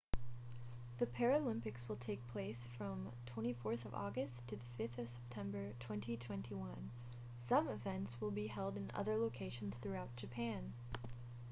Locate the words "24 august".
3.27-4.41